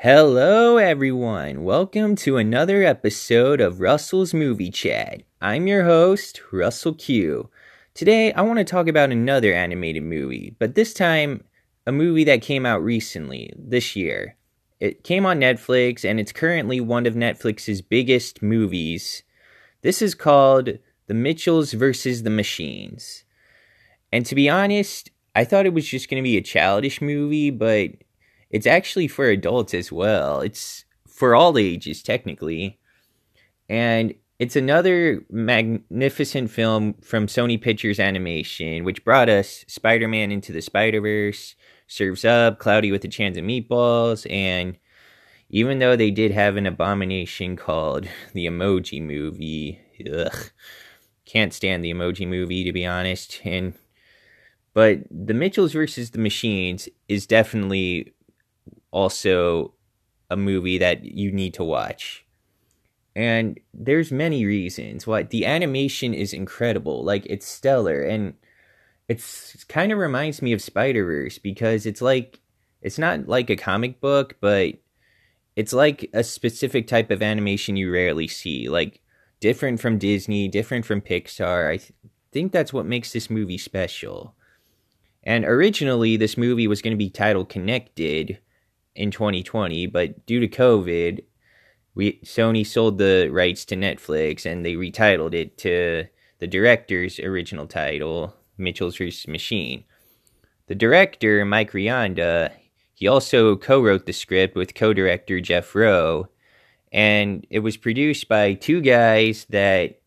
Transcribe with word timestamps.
Hello, 0.00 0.76
everyone. 0.76 1.64
Welcome 1.64 2.16
to 2.16 2.36
another 2.36 2.84
episode 2.84 3.62
of 3.62 3.80
Russell's 3.80 4.34
Movie 4.34 4.70
Chat. 4.70 5.22
I'm 5.40 5.66
your 5.66 5.84
host, 5.84 6.42
Russell 6.52 6.92
Q. 6.92 7.48
Today, 7.94 8.30
I 8.34 8.42
want 8.42 8.58
to 8.58 8.64
talk 8.64 8.88
about 8.88 9.10
another 9.10 9.54
animated 9.54 10.02
movie, 10.02 10.54
but 10.58 10.74
this 10.74 10.92
time, 10.92 11.44
a 11.86 11.92
movie 11.92 12.24
that 12.24 12.42
came 12.42 12.66
out 12.66 12.84
recently, 12.84 13.54
this 13.56 13.96
year. 13.96 14.36
It 14.80 15.02
came 15.02 15.24
on 15.24 15.40
Netflix, 15.40 16.04
and 16.04 16.20
it's 16.20 16.30
currently 16.30 16.78
one 16.78 17.06
of 17.06 17.14
Netflix's 17.14 17.80
biggest 17.80 18.42
movies. 18.42 19.22
This 19.80 20.02
is 20.02 20.14
called 20.14 20.78
The 21.06 21.14
Mitchells 21.14 21.72
vs. 21.72 22.22
the 22.22 22.28
Machines. 22.28 23.24
And 24.12 24.26
to 24.26 24.34
be 24.34 24.50
honest, 24.50 25.10
I 25.34 25.44
thought 25.44 25.64
it 25.64 25.72
was 25.72 25.88
just 25.88 26.10
going 26.10 26.22
to 26.22 26.28
be 26.28 26.36
a 26.36 26.42
childish 26.42 27.00
movie, 27.00 27.50
but 27.50 27.92
it's 28.56 28.66
actually 28.66 29.06
for 29.06 29.26
adults 29.26 29.74
as 29.74 29.92
well. 29.92 30.40
It's 30.40 30.86
for 31.06 31.34
all 31.34 31.58
ages, 31.58 32.02
technically. 32.02 32.78
And 33.68 34.14
it's 34.38 34.56
another 34.56 35.26
magnificent 35.30 36.50
film 36.50 36.94
from 37.02 37.26
Sony 37.26 37.60
Pictures 37.60 38.00
Animation, 38.00 38.82
which 38.84 39.04
brought 39.04 39.28
us 39.28 39.66
Spider 39.68 40.08
Man 40.08 40.32
into 40.32 40.52
the 40.52 40.62
Spider 40.62 41.02
Verse, 41.02 41.54
Surf's 41.86 42.24
Up, 42.24 42.58
Cloudy 42.58 42.90
with 42.90 43.04
a 43.04 43.08
Chance 43.08 43.36
of 43.36 43.44
Meatballs, 43.44 44.26
and 44.30 44.78
even 45.50 45.78
though 45.78 45.94
they 45.94 46.10
did 46.10 46.30
have 46.30 46.56
an 46.56 46.66
abomination 46.66 47.56
called 47.56 48.08
the 48.32 48.46
Emoji 48.46 49.02
Movie, 49.02 49.78
ugh, 50.10 50.50
can't 51.26 51.52
stand 51.52 51.84
the 51.84 51.92
Emoji 51.92 52.26
Movie 52.26 52.64
to 52.64 52.72
be 52.72 52.86
honest. 52.86 53.42
And 53.44 53.74
but 54.72 55.00
the 55.10 55.34
Mitchells 55.34 55.74
versus 55.74 56.10
the 56.10 56.18
Machines 56.18 56.88
is 57.06 57.26
definitely 57.26 58.14
also 58.96 59.74
a 60.30 60.36
movie 60.36 60.78
that 60.78 61.04
you 61.04 61.30
need 61.30 61.52
to 61.52 61.62
watch. 61.62 62.24
And 63.14 63.60
there's 63.74 64.10
many 64.10 64.46
reasons 64.46 65.06
why 65.06 65.24
the 65.24 65.44
animation 65.44 66.14
is 66.14 66.32
incredible. 66.32 67.04
Like 67.04 67.26
it's 67.26 67.46
stellar 67.46 68.00
and 68.00 68.34
it's 69.06 69.64
kind 69.64 69.92
of 69.92 69.98
reminds 69.98 70.40
me 70.40 70.54
of 70.54 70.62
Spider-Verse 70.62 71.38
because 71.38 71.84
it's 71.84 72.00
like 72.00 72.40
it's 72.80 72.98
not 72.98 73.28
like 73.28 73.50
a 73.50 73.56
comic 73.56 74.00
book, 74.00 74.36
but 74.40 74.74
it's 75.56 75.74
like 75.74 76.08
a 76.14 76.24
specific 76.24 76.86
type 76.86 77.10
of 77.10 77.22
animation 77.22 77.76
you 77.76 77.92
rarely 77.92 78.28
see. 78.28 78.68
Like 78.68 79.00
different 79.40 79.78
from 79.78 79.98
Disney, 79.98 80.48
different 80.48 80.86
from 80.86 81.02
Pixar. 81.02 81.70
I 81.70 81.76
th- 81.76 81.92
think 82.32 82.50
that's 82.50 82.72
what 82.72 82.86
makes 82.86 83.12
this 83.12 83.28
movie 83.28 83.58
special. 83.58 84.34
And 85.22 85.44
originally 85.44 86.16
this 86.16 86.38
movie 86.38 86.66
was 86.66 86.80
going 86.80 86.96
to 86.96 87.04
be 87.04 87.10
titled 87.10 87.50
Connected, 87.50 88.38
in 88.96 89.10
2020, 89.10 89.86
but 89.86 90.26
due 90.26 90.40
to 90.40 90.48
COVID, 90.48 91.22
we 91.94 92.20
Sony 92.24 92.66
sold 92.66 92.98
the 92.98 93.28
rights 93.30 93.64
to 93.66 93.76
Netflix 93.76 94.44
and 94.44 94.64
they 94.64 94.74
retitled 94.74 95.34
it 95.34 95.56
to 95.58 96.06
the 96.38 96.46
director's 96.46 97.18
original 97.20 97.66
title, 97.66 98.34
Mitchell's 98.58 99.00
Machine. 99.26 99.84
The 100.66 100.74
director, 100.74 101.44
Mike 101.44 101.72
Rianda, 101.72 102.52
he 102.94 103.06
also 103.06 103.56
co-wrote 103.56 104.06
the 104.06 104.12
script 104.12 104.56
with 104.56 104.74
co-director 104.74 105.40
Jeff 105.40 105.74
Rowe, 105.74 106.28
and 106.92 107.46
it 107.50 107.60
was 107.60 107.76
produced 107.76 108.28
by 108.28 108.54
two 108.54 108.80
guys 108.80 109.46
that 109.50 110.00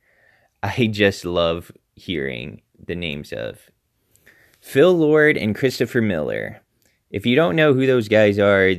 I 0.62 0.88
just 0.92 1.24
love 1.26 1.72
hearing 1.96 2.62
the 2.84 2.96
names 2.96 3.32
of. 3.32 3.60
Phil 4.60 4.94
Lord 4.94 5.38
and 5.38 5.56
Christopher 5.56 6.02
Miller 6.02 6.62
if 7.10 7.26
you 7.26 7.36
don't 7.36 7.56
know 7.56 7.74
who 7.74 7.86
those 7.86 8.08
guys 8.08 8.40
are, 8.40 8.74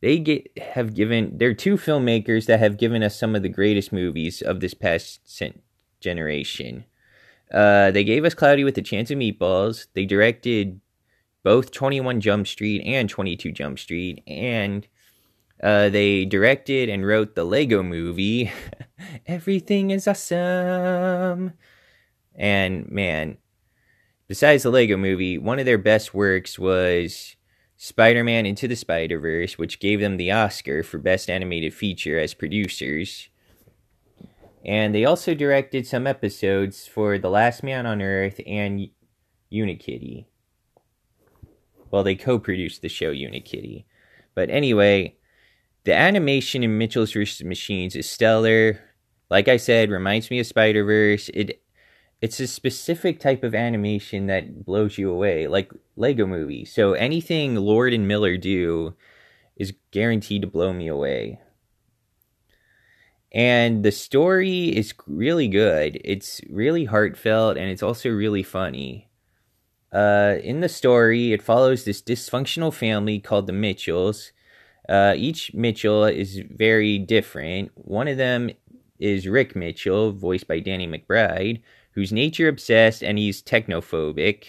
they 0.00 0.18
get 0.18 0.56
have 0.58 0.94
given 0.94 1.36
they're 1.38 1.54
two 1.54 1.76
filmmakers 1.76 2.46
that 2.46 2.60
have 2.60 2.78
given 2.78 3.02
us 3.02 3.18
some 3.18 3.34
of 3.34 3.42
the 3.42 3.48
greatest 3.48 3.92
movies 3.92 4.42
of 4.42 4.60
this 4.60 4.74
past 4.74 5.20
generation. 6.00 6.84
Uh, 7.52 7.90
they 7.90 8.04
gave 8.04 8.24
us 8.24 8.34
Cloudy 8.34 8.62
with 8.64 8.78
a 8.78 8.82
Chance 8.82 9.10
of 9.10 9.18
Meatballs. 9.18 9.86
They 9.94 10.04
directed 10.04 10.80
both 11.42 11.70
21 11.70 12.20
Jump 12.20 12.46
Street 12.46 12.82
and 12.84 13.08
22 13.08 13.52
Jump 13.52 13.78
Street, 13.78 14.22
and 14.26 14.86
uh, 15.62 15.88
they 15.88 16.24
directed 16.24 16.88
and 16.88 17.06
wrote 17.06 17.34
the 17.34 17.44
Lego 17.44 17.82
movie. 17.82 18.52
Everything 19.26 19.90
is 19.90 20.06
awesome. 20.06 21.54
And 22.34 22.88
man, 22.88 23.38
besides 24.28 24.62
the 24.62 24.70
Lego 24.70 24.96
movie, 24.96 25.38
one 25.38 25.58
of 25.58 25.66
their 25.66 25.78
best 25.78 26.14
works 26.14 26.58
was 26.58 27.34
Spider 27.80 28.24
Man 28.24 28.44
Into 28.44 28.66
the 28.66 28.74
Spider 28.74 29.20
Verse, 29.20 29.56
which 29.56 29.78
gave 29.78 30.00
them 30.00 30.16
the 30.16 30.32
Oscar 30.32 30.82
for 30.82 30.98
Best 30.98 31.30
Animated 31.30 31.72
Feature 31.72 32.18
as 32.18 32.34
producers. 32.34 33.28
And 34.64 34.92
they 34.92 35.04
also 35.04 35.32
directed 35.32 35.86
some 35.86 36.04
episodes 36.04 36.88
for 36.88 37.18
The 37.18 37.30
Last 37.30 37.62
Man 37.62 37.86
on 37.86 38.02
Earth 38.02 38.40
and 38.48 38.88
Unikitty. 39.52 40.26
Well, 41.92 42.02
they 42.02 42.16
co 42.16 42.40
produced 42.40 42.82
the 42.82 42.88
show 42.88 43.12
Unikitty. 43.12 43.84
But 44.34 44.50
anyway, 44.50 45.16
the 45.84 45.94
animation 45.94 46.64
in 46.64 46.78
Mitchell's 46.78 47.12
vs. 47.12 47.44
Machines 47.44 47.94
is 47.94 48.10
stellar. 48.10 48.80
Like 49.30 49.46
I 49.46 49.56
said, 49.56 49.88
reminds 49.88 50.32
me 50.32 50.40
of 50.40 50.46
Spider 50.46 50.82
Verse. 50.84 51.30
It 51.32 51.62
it's 52.20 52.40
a 52.40 52.46
specific 52.46 53.20
type 53.20 53.44
of 53.44 53.54
animation 53.54 54.26
that 54.26 54.64
blows 54.64 54.98
you 54.98 55.10
away, 55.10 55.46
like 55.46 55.72
Lego 55.96 56.26
Movie. 56.26 56.64
So 56.64 56.94
anything 56.94 57.54
Lord 57.54 57.92
and 57.92 58.08
Miller 58.08 58.36
do 58.36 58.94
is 59.56 59.74
guaranteed 59.92 60.42
to 60.42 60.48
blow 60.48 60.72
me 60.72 60.88
away. 60.88 61.40
And 63.30 63.84
the 63.84 63.92
story 63.92 64.76
is 64.76 64.94
really 65.06 65.48
good. 65.48 66.00
It's 66.04 66.40
really 66.48 66.86
heartfelt 66.86 67.56
and 67.56 67.70
it's 67.70 67.82
also 67.82 68.10
really 68.10 68.42
funny. 68.42 69.08
Uh, 69.92 70.36
in 70.42 70.60
the 70.60 70.68
story, 70.68 71.32
it 71.32 71.42
follows 71.42 71.84
this 71.84 72.02
dysfunctional 72.02 72.72
family 72.72 73.20
called 73.20 73.46
the 73.46 73.52
Mitchells. 73.52 74.32
Uh, 74.88 75.14
each 75.16 75.54
Mitchell 75.54 76.04
is 76.04 76.40
very 76.50 76.98
different. 76.98 77.70
One 77.74 78.08
of 78.08 78.16
them 78.16 78.50
is 78.98 79.28
Rick 79.28 79.54
Mitchell, 79.54 80.12
voiced 80.12 80.48
by 80.48 80.60
Danny 80.60 80.88
McBride 80.88 81.60
who's 81.98 82.12
nature 82.12 82.46
obsessed 82.46 83.02
and 83.02 83.18
he's 83.18 83.42
technophobic. 83.42 84.44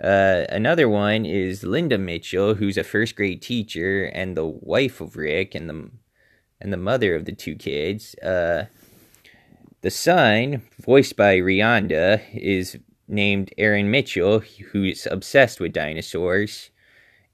Uh, 0.00 0.44
another 0.48 0.88
one 0.88 1.26
is 1.26 1.64
Linda 1.64 1.98
Mitchell, 1.98 2.54
who's 2.54 2.78
a 2.78 2.84
first 2.84 3.16
grade 3.16 3.42
teacher 3.42 4.04
and 4.04 4.36
the 4.36 4.46
wife 4.46 5.00
of 5.00 5.16
Rick 5.16 5.56
and 5.56 5.68
the 5.68 5.90
and 6.60 6.72
the 6.72 6.76
mother 6.76 7.16
of 7.16 7.24
the 7.24 7.32
two 7.32 7.56
kids. 7.56 8.14
Uh, 8.18 8.66
the 9.80 9.90
son, 9.90 10.62
voiced 10.80 11.16
by 11.16 11.38
Rianda, 11.38 12.22
is 12.32 12.78
named 13.08 13.52
Aaron 13.58 13.90
Mitchell, 13.90 14.38
who's 14.70 15.04
obsessed 15.10 15.58
with 15.58 15.72
dinosaurs. 15.72 16.70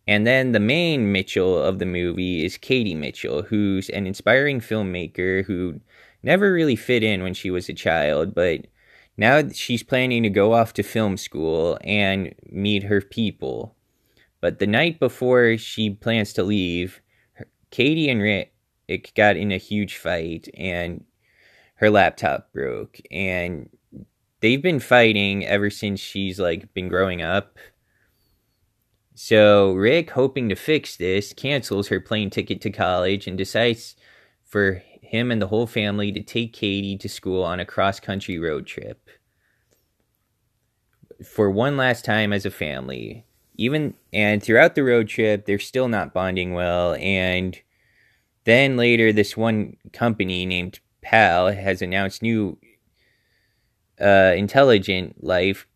And 0.08 0.26
then 0.26 0.52
the 0.52 0.60
main 0.60 1.12
Mitchell 1.12 1.62
of 1.62 1.80
the 1.80 1.86
movie 1.86 2.46
is 2.46 2.56
Katie 2.56 2.94
Mitchell, 2.94 3.42
who's 3.42 3.90
an 3.90 4.06
inspiring 4.06 4.60
filmmaker 4.60 5.44
who 5.44 5.82
never 6.22 6.50
really 6.50 6.76
fit 6.76 7.02
in 7.02 7.22
when 7.22 7.34
she 7.34 7.50
was 7.50 7.68
a 7.68 7.74
child, 7.74 8.34
but 8.34 8.68
now 9.16 9.48
she's 9.48 9.82
planning 9.82 10.22
to 10.24 10.30
go 10.30 10.52
off 10.52 10.72
to 10.74 10.82
film 10.82 11.16
school 11.16 11.78
and 11.82 12.34
meet 12.50 12.84
her 12.84 13.00
people. 13.00 13.76
But 14.40 14.58
the 14.58 14.66
night 14.66 15.00
before 15.00 15.56
she 15.56 15.90
plans 15.90 16.32
to 16.34 16.42
leave, 16.42 17.00
Katie 17.70 18.08
and 18.08 18.20
Rick 18.20 19.12
got 19.14 19.36
in 19.36 19.52
a 19.52 19.56
huge 19.56 19.96
fight 19.96 20.48
and 20.54 21.04
her 21.76 21.90
laptop 21.90 22.52
broke 22.52 23.00
and 23.10 23.68
they've 24.40 24.62
been 24.62 24.80
fighting 24.80 25.44
ever 25.46 25.70
since 25.70 26.00
she's 26.00 26.38
like 26.38 26.74
been 26.74 26.88
growing 26.88 27.22
up. 27.22 27.58
So 29.14 29.72
Rick, 29.72 30.10
hoping 30.10 30.48
to 30.48 30.56
fix 30.56 30.96
this, 30.96 31.32
cancels 31.32 31.88
her 31.88 32.00
plane 32.00 32.30
ticket 32.30 32.60
to 32.62 32.70
college 32.70 33.26
and 33.26 33.38
decides 33.38 33.96
for 34.54 34.84
him 35.02 35.32
and 35.32 35.42
the 35.42 35.48
whole 35.48 35.66
family 35.66 36.12
to 36.12 36.22
take 36.22 36.52
Katie 36.52 36.96
to 36.98 37.08
school 37.08 37.42
on 37.42 37.58
a 37.58 37.66
cross 37.66 37.98
country 37.98 38.38
road 38.38 38.68
trip. 38.68 39.08
For 41.26 41.50
one 41.50 41.76
last 41.76 42.04
time 42.04 42.32
as 42.32 42.46
a 42.46 42.52
family. 42.52 43.26
Even 43.56 43.94
and 44.12 44.40
throughout 44.40 44.76
the 44.76 44.84
road 44.84 45.08
trip, 45.08 45.44
they're 45.44 45.58
still 45.58 45.88
not 45.88 46.14
bonding 46.14 46.54
well. 46.54 46.94
And 47.00 47.60
then 48.44 48.76
later, 48.76 49.12
this 49.12 49.36
one 49.36 49.76
company 49.92 50.46
named 50.46 50.78
PAL 51.02 51.50
has 51.50 51.82
announced 51.82 52.22
new 52.22 52.56
uh, 54.00 54.34
intelligent 54.36 55.24
life, 55.24 55.66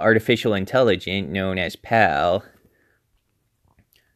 artificial 0.00 0.54
intelligent 0.54 1.28
known 1.28 1.56
as 1.56 1.76
PAL, 1.76 2.44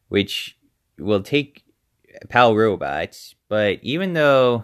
which 0.09 0.57
will 0.99 1.23
take 1.23 1.63
PAL 2.27 2.53
robots 2.53 3.35
but 3.51 3.79
even 3.81 4.13
though 4.13 4.63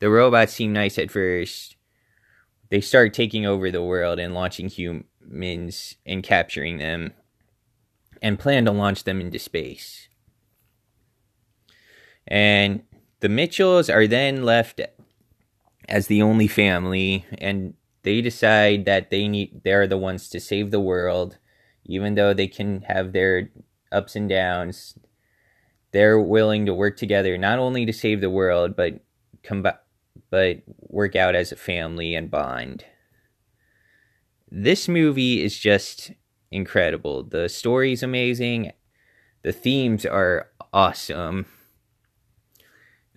the 0.00 0.10
robots 0.10 0.52
seem 0.54 0.72
nice 0.72 0.98
at 0.98 1.08
first, 1.08 1.76
they 2.68 2.80
start 2.80 3.14
taking 3.14 3.46
over 3.46 3.70
the 3.70 3.80
world 3.80 4.18
and 4.18 4.34
launching 4.34 4.66
humans 4.68 5.94
and 6.04 6.24
capturing 6.24 6.78
them 6.78 7.12
and 8.20 8.40
plan 8.40 8.64
to 8.64 8.72
launch 8.72 9.04
them 9.04 9.20
into 9.20 9.38
space. 9.38 10.08
And 12.26 12.82
the 13.20 13.28
Mitchells 13.28 13.88
are 13.88 14.08
then 14.08 14.42
left 14.42 14.80
as 15.88 16.08
the 16.08 16.22
only 16.22 16.48
family, 16.48 17.24
and 17.38 17.74
they 18.02 18.20
decide 18.20 18.84
that 18.84 19.10
they 19.10 19.28
need 19.28 19.60
they're 19.62 19.86
the 19.86 19.96
ones 19.96 20.28
to 20.30 20.40
save 20.40 20.72
the 20.72 20.80
world, 20.80 21.38
even 21.84 22.16
though 22.16 22.34
they 22.34 22.48
can 22.48 22.80
have 22.88 23.12
their 23.12 23.50
ups 23.92 24.16
and 24.16 24.28
downs. 24.28 24.98
They're 25.92 26.20
willing 26.20 26.66
to 26.66 26.74
work 26.74 26.96
together 26.96 27.38
not 27.38 27.58
only 27.58 27.86
to 27.86 27.92
save 27.92 28.20
the 28.20 28.30
world, 28.30 28.76
but 28.76 29.00
come 29.42 29.66
but 30.30 30.62
work 30.88 31.14
out 31.14 31.34
as 31.34 31.52
a 31.52 31.56
family 31.56 32.14
and 32.14 32.30
bond. 32.30 32.84
This 34.50 34.88
movie 34.88 35.42
is 35.42 35.58
just 35.58 36.12
incredible. 36.50 37.22
The 37.22 37.48
story's 37.48 38.02
amazing. 38.02 38.72
The 39.42 39.52
themes 39.52 40.06
are 40.06 40.48
awesome. 40.72 41.46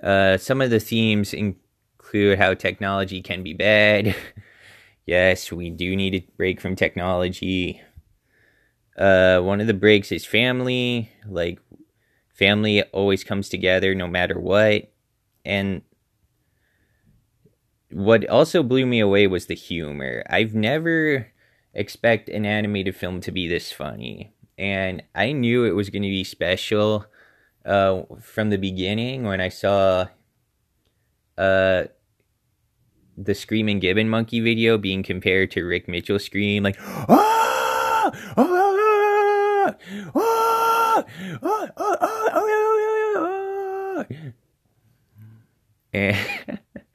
Uh, 0.02 0.38
some 0.38 0.62
of 0.62 0.70
the 0.70 0.80
themes 0.80 1.34
include 1.34 2.38
how 2.38 2.54
technology 2.54 3.22
can 3.22 3.44
be 3.44 3.54
bad. 3.54 4.16
yes, 5.06 5.52
we 5.52 5.70
do 5.70 5.96
need 5.96 6.16
a 6.16 6.28
break 6.38 6.60
from 6.60 6.76
technology. 6.76 7.82
Uh, 8.98 9.40
one 9.40 9.60
of 9.60 9.68
the 9.68 9.74
breaks 9.74 10.12
is 10.12 10.26
family. 10.26 11.12
Like, 11.28 11.60
family 12.36 12.84
always 12.84 13.24
comes 13.24 13.50
together 13.50 13.96
no 13.96 14.08
matter 14.08 14.40
what. 14.40 14.92
And 15.44 15.82
what 17.92 18.28
also 18.28 18.62
blew 18.62 18.86
me 18.86 19.00
away 19.00 19.26
was 19.26 19.48
the 19.48 19.56
humor. 19.56 20.24
I've 20.30 20.54
never 20.54 21.32
expect 21.74 22.30
an 22.30 22.46
animated 22.46 22.96
film 22.96 23.22
to 23.22 23.32
be 23.32 23.48
this 23.48 23.72
funny, 23.72 24.34
and 24.58 25.02
I 25.14 25.32
knew 25.32 25.66
it 25.66 25.72
was 25.72 25.90
going 25.90 26.04
to 26.04 26.10
be 26.10 26.24
special 26.24 27.06
uh, 27.66 28.04
from 28.22 28.50
the 28.50 28.58
beginning 28.58 29.24
when 29.24 29.40
I 29.40 29.50
saw 29.50 30.08
uh, 31.38 31.84
the 33.18 33.36
Screaming 33.36 33.80
Gibbon 33.80 34.10
Monkey 34.10 34.40
video 34.40 34.78
being 34.78 35.04
compared 35.04 35.52
to 35.52 35.64
Rick 35.64 35.88
Mitchell 35.88 36.20
scream 36.20 36.64
like 36.64 36.78
ah! 36.82 38.12
ah! 38.38 39.76
ah! 40.16 40.86
Ah! 41.44 41.70
ah! 41.78 41.98
ah! 42.02 42.46
and 45.94 46.18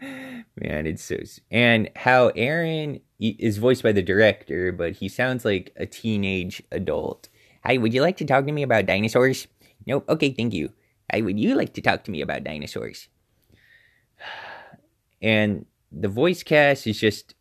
man, 0.57 0.87
it's 0.87 1.03
so 1.03 1.17
and 1.51 1.91
how 1.97 2.29
Aaron 2.37 3.01
is 3.19 3.59
voiced 3.59 3.83
by 3.83 3.93
the 3.93 4.03
director, 4.03 4.73
but 4.73 4.93
he 4.93 5.09
sounds 5.09 5.45
like 5.45 5.73
a 5.77 5.87
teenage 5.87 6.63
adult. 6.71 7.29
Hi, 7.65 7.77
would 7.77 7.93
you 7.93 8.03
like 8.03 8.17
to 8.19 8.25
talk 8.25 8.47
to 8.47 8.53
me 8.53 8.63
about 8.63 8.87
dinosaurs? 8.87 9.47
Nope. 9.87 10.05
Okay, 10.09 10.31
thank 10.31 10.55
you. 10.55 10.73
Hi, 11.13 11.21
would 11.21 11.39
you 11.39 11.55
like 11.55 11.75
to 11.75 11.83
talk 11.83 12.05
to 12.05 12.11
me 12.11 12.21
about 12.21 12.45
dinosaurs? 12.45 13.09
And 15.23 15.67
the 15.93 16.09
voice 16.09 16.43
cast 16.43 16.87
is 16.87 16.99
just 16.99 17.35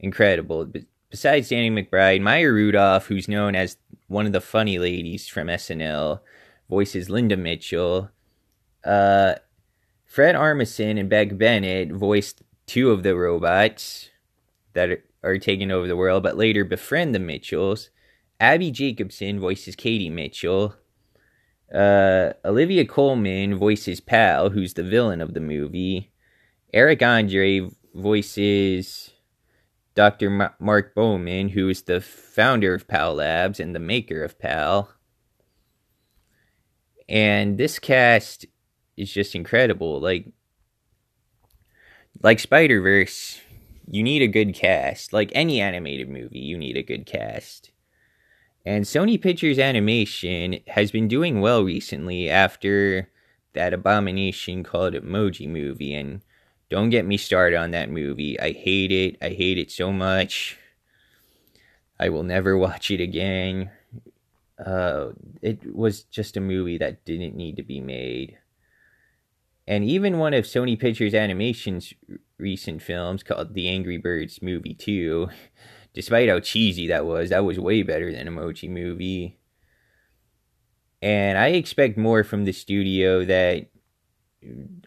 incredible. 0.00 0.66
Besides 1.10 1.48
Danny 1.48 1.70
McBride, 1.70 2.20
Maya 2.20 2.50
Rudolph, 2.50 3.06
who's 3.06 3.26
known 3.26 3.56
as 3.56 3.76
one 4.06 4.26
of 4.26 4.32
the 4.32 4.40
funny 4.40 4.78
ladies 4.78 5.26
from 5.26 5.48
SNL, 5.48 6.20
voices 6.68 7.10
Linda 7.10 7.36
Mitchell. 7.36 8.10
Uh, 8.84 9.34
Fred 10.06 10.36
Armisen 10.36 10.98
and 10.98 11.08
Beck 11.10 11.36
Bennett 11.36 11.90
voiced 11.90 12.42
two 12.66 12.92
of 12.92 13.02
the 13.02 13.16
robots 13.16 14.10
that 14.74 14.90
are, 14.90 15.04
are 15.24 15.38
taking 15.38 15.72
over 15.72 15.88
the 15.88 15.96
world, 15.96 16.22
but 16.22 16.36
later 16.36 16.64
befriend 16.64 17.12
the 17.12 17.18
Mitchells. 17.18 17.90
Abbi 18.38 18.70
Jacobson 18.70 19.40
voices 19.40 19.74
Katie 19.74 20.10
Mitchell. 20.10 20.76
Uh, 21.74 22.32
Olivia 22.44 22.84
Colman 22.84 23.56
voices 23.56 24.00
Pal, 24.00 24.50
who's 24.50 24.74
the 24.74 24.82
villain 24.84 25.20
of 25.20 25.34
the 25.34 25.40
movie. 25.40 26.12
Eric 26.72 27.02
Andre 27.02 27.68
voices 27.94 29.09
Dr. 29.94 30.52
Mark 30.58 30.94
Bowman, 30.94 31.50
who 31.50 31.68
is 31.68 31.82
the 31.82 32.00
founder 32.00 32.74
of 32.74 32.86
Pal 32.86 33.14
Labs 33.14 33.58
and 33.58 33.74
the 33.74 33.80
maker 33.80 34.22
of 34.22 34.38
Pal. 34.38 34.92
And 37.08 37.58
this 37.58 37.78
cast 37.78 38.46
is 38.96 39.12
just 39.12 39.34
incredible. 39.34 40.00
Like 40.00 40.26
like 42.22 42.38
Spider 42.38 42.80
Verse, 42.80 43.40
you 43.86 44.02
need 44.02 44.22
a 44.22 44.28
good 44.28 44.54
cast. 44.54 45.12
Like 45.12 45.32
any 45.34 45.60
animated 45.60 46.08
movie, 46.08 46.38
you 46.38 46.56
need 46.56 46.76
a 46.76 46.82
good 46.82 47.06
cast. 47.06 47.72
And 48.64 48.84
Sony 48.84 49.20
Pictures 49.20 49.58
Animation 49.58 50.60
has 50.68 50.90
been 50.90 51.08
doing 51.08 51.40
well 51.40 51.64
recently 51.64 52.28
after 52.28 53.08
that 53.54 53.72
abomination 53.72 54.62
called 54.62 54.94
Emoji 54.94 55.48
Movie. 55.48 55.94
And 55.94 56.20
don't 56.70 56.90
get 56.90 57.04
me 57.04 57.16
started 57.16 57.56
on 57.56 57.72
that 57.72 57.90
movie. 57.90 58.38
I 58.40 58.52
hate 58.52 58.92
it. 58.92 59.16
I 59.20 59.30
hate 59.30 59.58
it 59.58 59.70
so 59.70 59.92
much. 59.92 60.56
I 61.98 62.08
will 62.08 62.22
never 62.22 62.56
watch 62.66 62.90
it 62.90 63.00
again. 63.00 63.70
Uh, 64.64 65.10
it 65.42 65.74
was 65.74 66.04
just 66.04 66.36
a 66.36 66.40
movie 66.40 66.78
that 66.78 67.04
didn't 67.04 67.34
need 67.34 67.56
to 67.56 67.62
be 67.62 67.80
made. 67.80 68.38
And 69.66 69.84
even 69.84 70.18
one 70.18 70.34
of 70.34 70.44
Sony 70.44 70.78
Pictures 70.78 71.14
Animation's 71.14 71.92
recent 72.38 72.82
films 72.82 73.22
called 73.22 73.54
The 73.54 73.68
Angry 73.68 73.98
Birds 73.98 74.42
Movie 74.42 74.74
2, 74.74 75.28
despite 75.94 76.28
how 76.28 76.40
cheesy 76.40 76.86
that 76.88 77.04
was, 77.04 77.30
that 77.30 77.44
was 77.44 77.58
way 77.58 77.82
better 77.82 78.12
than 78.12 78.26
Emoji 78.28 78.68
Movie. 78.68 79.38
And 81.02 81.38
I 81.38 81.48
expect 81.48 81.96
more 81.96 82.22
from 82.22 82.44
the 82.44 82.52
studio 82.52 83.24
that 83.24 83.66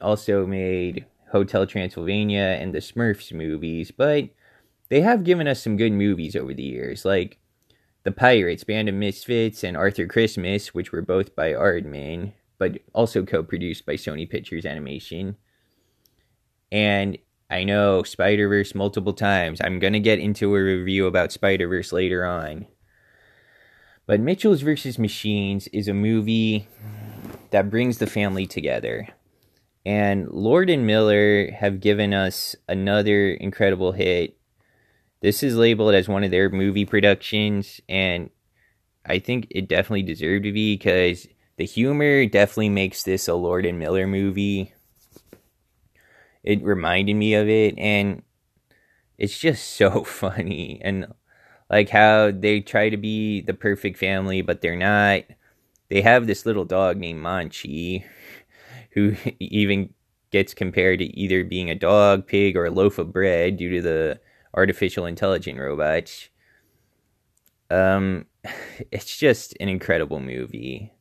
also 0.02 0.46
made 0.46 1.06
Hotel 1.34 1.68
Transylvania 1.68 2.58
and 2.60 2.74
the 2.74 2.80
Smurfs 2.80 3.34
movies, 3.34 3.92
but 3.92 4.30
they 4.88 5.02
have 5.02 5.26
given 5.26 5.48
us 5.48 5.62
some 5.62 5.76
good 5.76 5.92
movies 5.92 6.36
over 6.36 6.54
the 6.54 6.64
years, 6.64 7.04
like 7.04 7.40
The 8.04 8.12
Pirates, 8.14 8.64
Band 8.64 8.88
of 8.88 8.96
Misfits, 8.96 9.64
and 9.66 9.76
Arthur 9.76 10.08
Christmas, 10.08 10.74
which 10.74 10.94
were 10.94 11.02
both 11.02 11.36
by 11.36 11.52
Aardman 11.52 12.32
but 12.64 12.80
also 12.94 13.26
co-produced 13.26 13.86
by 13.86 13.96
Sony 13.96 14.30
Pictures 14.30 14.66
Animation. 14.66 15.36
And 16.72 17.18
I 17.50 17.66
know 17.66 18.04
Spider 18.04 18.48
Verse 18.48 18.74
multiple 18.74 19.12
times. 19.12 19.60
I'm 19.62 19.80
gonna 19.80 20.00
get 20.00 20.20
into 20.20 20.56
a 20.56 20.64
review 20.64 21.06
about 21.06 21.34
Spider 21.34 21.68
Verse 21.68 21.92
later 21.92 22.26
on. 22.26 22.68
But 24.06 24.22
Mitchell's 24.22 24.62
versus 24.62 24.98
Machines 24.98 25.68
is 25.74 25.90
a 25.90 25.94
movie 25.94 26.70
that 27.52 27.70
brings 27.70 27.98
the 27.98 28.08
family 28.08 28.46
together. 28.46 29.10
And 29.86 30.30
Lord 30.30 30.70
and 30.70 30.88
Miller 30.88 31.52
have 31.52 31.82
given 31.82 32.14
us 32.14 32.56
another 32.70 33.32
incredible 33.32 33.92
hit. 33.92 34.38
This 35.22 35.44
is 35.44 35.56
labeled 35.56 35.94
as 35.94 36.08
one 36.08 36.24
of 36.24 36.32
their 36.32 36.50
movie 36.50 36.86
productions, 36.86 37.82
and 37.90 38.30
I 39.06 39.20
think 39.20 39.48
it 39.50 39.68
definitely 39.68 40.04
deserved 40.04 40.46
to 40.46 40.52
be 40.52 40.76
because 40.76 41.28
the 41.58 41.66
humor 41.66 42.26
definitely 42.26 42.70
makes 42.70 43.04
this 43.04 43.28
a 43.28 43.36
Lord 43.36 43.66
and 43.66 43.80
Miller 43.80 44.08
movie. 44.08 44.74
It 46.44 46.64
reminded 46.64 47.16
me 47.16 47.36
of 47.36 47.48
it, 47.48 47.78
and 47.78 48.24
it's 49.18 49.38
just 49.38 49.76
so 49.76 50.04
funny. 50.06 50.80
And 50.84 51.08
like 51.70 51.90
how 51.90 52.32
they 52.32 52.60
try 52.62 52.90
to 52.90 52.98
be 52.98 53.42
the 53.42 53.54
perfect 53.54 53.98
family, 53.98 54.42
but 54.42 54.62
they're 54.62 54.76
not. 54.76 55.24
They 55.90 56.02
have 56.02 56.28
this 56.28 56.46
little 56.46 56.66
dog 56.66 56.98
named 56.98 57.24
Monchi, 57.24 58.04
who 58.94 59.16
even 59.40 59.94
gets 60.32 60.54
compared 60.54 61.00
to 61.00 61.06
either 61.20 61.44
being 61.44 61.70
a 61.70 61.76
dog, 61.76 62.26
pig, 62.26 62.58
or 62.58 62.66
a 62.66 62.72
loaf 62.72 62.98
of 62.98 63.14
bread 63.14 63.58
due 63.58 63.70
to 63.70 63.82
the 63.82 64.20
artificial 64.54 65.06
intelligent 65.06 65.60
robots. 65.60 66.30
Um, 67.70 68.26
it's 68.92 69.18
just 69.18 69.56
an 69.60 69.70
incredible 69.70 70.20
movie 70.20 70.94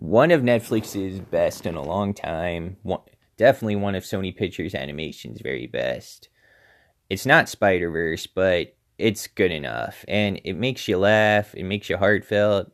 one 0.00 0.30
of 0.30 0.40
Netflix's 0.40 1.20
best 1.20 1.66
in 1.66 1.74
a 1.74 1.82
long 1.82 2.14
time. 2.14 2.78
One, 2.82 3.02
definitely 3.36 3.76
one 3.76 3.94
of 3.94 4.02
Sony 4.02 4.34
Pictures 4.34 4.74
Animation's 4.74 5.42
very 5.42 5.66
best. 5.66 6.30
It's 7.10 7.26
not 7.26 7.50
Spider 7.50 7.90
Verse, 7.90 8.26
but 8.26 8.74
it's 8.98 9.26
good 9.26 9.52
enough, 9.52 10.04
and 10.08 10.40
it 10.42 10.54
makes 10.54 10.88
you 10.88 10.96
laugh. 10.96 11.54
It 11.54 11.64
makes 11.64 11.90
you 11.90 11.98
heartfelt. 11.98 12.72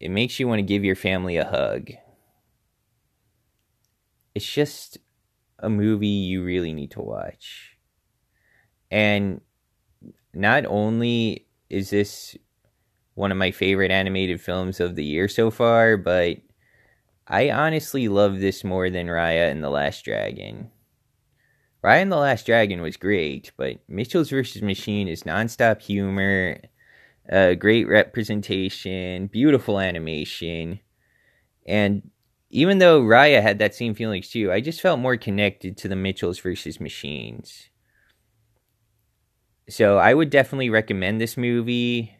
It 0.00 0.10
makes 0.10 0.40
you 0.40 0.48
want 0.48 0.58
to 0.58 0.64
give 0.64 0.84
your 0.84 0.96
family 0.96 1.36
a 1.36 1.44
hug. 1.44 1.90
It's 4.34 4.50
just 4.50 4.98
a 5.58 5.68
movie 5.68 6.06
you 6.06 6.42
really 6.42 6.72
need 6.72 6.90
to 6.92 7.02
watch. 7.02 7.76
And 8.90 9.40
not 10.34 10.66
only 10.66 11.46
is 11.70 11.90
this 11.90 12.36
one 13.14 13.30
of 13.30 13.38
my 13.38 13.50
favorite 13.50 13.90
animated 13.90 14.40
films 14.40 14.80
of 14.80 14.96
the 14.96 15.04
year 15.04 15.28
so 15.28 15.50
far, 15.50 15.96
but 15.96 16.38
I 17.26 17.50
honestly 17.50 18.08
love 18.08 18.40
this 18.40 18.64
more 18.64 18.90
than 18.90 19.06
Raya 19.06 19.50
and 19.50 19.62
the 19.62 19.70
Last 19.70 20.04
Dragon. 20.04 20.70
Raya 21.84 22.02
and 22.02 22.12
the 22.12 22.16
Last 22.16 22.46
Dragon 22.46 22.80
was 22.80 22.96
great, 22.96 23.52
but 23.56 23.78
Mitchell's 23.88 24.30
vs. 24.30 24.62
Machine 24.62 25.08
is 25.08 25.24
nonstop 25.24 25.82
humor, 25.82 26.58
uh, 27.30 27.54
great 27.54 27.88
representation, 27.88 29.26
beautiful 29.26 29.78
animation, 29.78 30.80
and 31.66 32.10
even 32.52 32.78
though 32.78 33.00
Raya 33.00 33.42
had 33.42 33.58
that 33.58 33.74
same 33.74 33.94
feelings 33.94 34.28
too, 34.28 34.52
I 34.52 34.60
just 34.60 34.82
felt 34.82 35.00
more 35.00 35.16
connected 35.16 35.76
to 35.78 35.88
the 35.88 35.96
Mitchells 35.96 36.38
versus 36.38 36.80
Machines. 36.80 37.70
So 39.70 39.96
I 39.96 40.12
would 40.12 40.28
definitely 40.28 40.68
recommend 40.68 41.18
this 41.18 41.38
movie. 41.38 42.14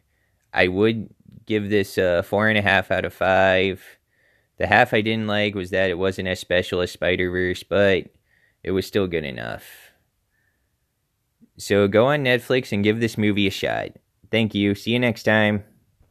I 0.54 0.68
would 0.68 1.10
give 1.44 1.68
this 1.68 1.98
a 1.98 2.22
four 2.22 2.48
and 2.48 2.56
a 2.56 2.62
half 2.62 2.90
out 2.90 3.04
of 3.04 3.12
five. 3.12 3.84
The 4.56 4.66
half 4.66 4.94
I 4.94 5.02
didn't 5.02 5.26
like 5.26 5.54
was 5.54 5.68
that 5.70 5.90
it 5.90 5.98
wasn't 5.98 6.28
as 6.28 6.40
special 6.40 6.80
as 6.80 6.90
Spider 6.90 7.30
Verse, 7.30 7.62
but 7.62 8.06
it 8.62 8.70
was 8.70 8.86
still 8.86 9.06
good 9.06 9.24
enough. 9.24 9.64
So 11.58 11.88
go 11.88 12.06
on 12.06 12.24
Netflix 12.24 12.72
and 12.72 12.82
give 12.82 13.00
this 13.00 13.18
movie 13.18 13.46
a 13.46 13.50
shot. 13.50 13.90
Thank 14.30 14.54
you. 14.54 14.74
See 14.74 14.92
you 14.92 14.98
next 14.98 15.24
time. 15.24 15.64